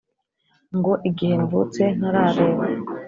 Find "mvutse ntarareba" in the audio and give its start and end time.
1.43-2.63